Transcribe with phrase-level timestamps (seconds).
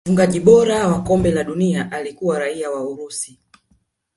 [0.05, 3.37] mfungaji bora wa kombe la dunia alikuwa raia wa urusi